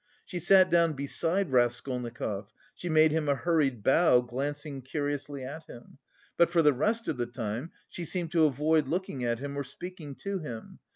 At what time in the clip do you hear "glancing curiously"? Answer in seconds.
4.23-5.43